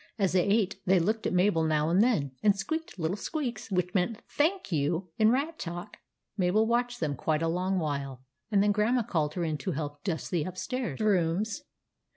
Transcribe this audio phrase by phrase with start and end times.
[0.17, 3.93] As they ate, they looked at Mabel now and then, and squeaked little squeaks which
[3.93, 5.97] meant" thank you" in rat talk.
[6.35, 10.03] Mabel watched them quite a long while, and then Grandma called her in to help
[10.03, 11.65] dust the upstairs rooms.